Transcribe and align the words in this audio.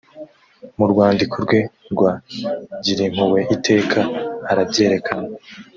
mu 0.77 0.85
rwandiko 0.91 1.35
rwe 1.45 1.59
rwa 1.91 2.11
girimpuhwe 2.85 3.39
iteka 3.55 3.99
arabyerekana 4.51 5.29